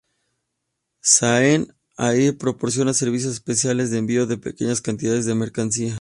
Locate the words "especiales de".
3.33-3.99